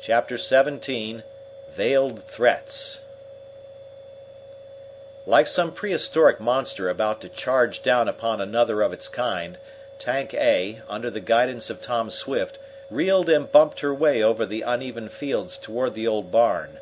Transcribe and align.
Chapter 0.00 0.36
XVII 0.36 1.22
Veiled 1.70 2.24
Threats 2.24 2.98
Like 5.24 5.46
some 5.46 5.70
prehistoric 5.70 6.40
monster 6.40 6.88
about 6.88 7.20
to 7.20 7.28
charge 7.28 7.84
down 7.84 8.08
upon 8.08 8.40
another 8.40 8.82
of 8.82 8.92
its 8.92 9.06
kind, 9.08 9.56
Tank 10.00 10.34
A, 10.34 10.82
under 10.88 11.10
the 11.10 11.20
guidance 11.20 11.70
of 11.70 11.80
Tom 11.80 12.10
Swift, 12.10 12.58
reeled 12.90 13.30
and 13.30 13.52
bumped 13.52 13.78
her 13.78 13.94
way 13.94 14.20
over 14.20 14.44
the 14.44 14.62
uneven 14.62 15.08
fields 15.08 15.56
toward 15.56 15.94
the 15.94 16.08
old 16.08 16.32
barn. 16.32 16.80